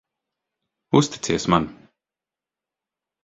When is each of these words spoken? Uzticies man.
Uzticies 0.91 1.47
man. 1.47 1.63